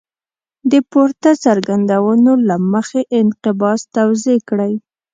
[0.71, 4.73] د پورته څرګندونو له مخې انقباض توضیح کړئ.